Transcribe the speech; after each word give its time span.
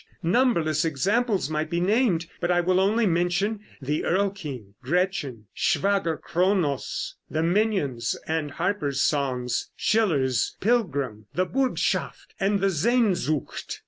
Numberless 0.23 0.83
examples 0.83 1.47
might 1.47 1.69
be 1.69 1.79
named, 1.79 2.25
but 2.39 2.49
I 2.49 2.59
will 2.59 2.79
only 2.79 3.05
mention 3.05 3.59
the 3.79 4.03
'Erl 4.03 4.31
King,' 4.31 4.73
'Gretchen,' 4.81 5.45
'Schwager 5.53 6.17
Kronos,' 6.19 7.13
'The 7.29 7.43
Mignon's 7.43 8.17
and 8.25 8.49
Harper's 8.49 9.03
Songs,' 9.03 9.69
'Schiller's 9.75 10.57
Pilgrim,' 10.59 11.27
the 11.35 11.45
'Burgschaft' 11.45 12.33
and 12.39 12.61
the 12.61 12.71
'Sehnsucht.'" 12.71 13.75